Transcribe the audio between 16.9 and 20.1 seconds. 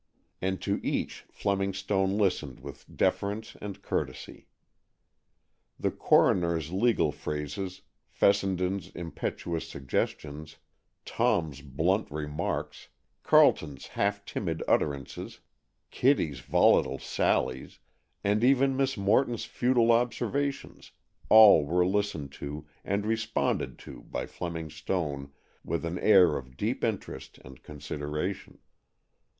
sallies, and even Miss Morton's futile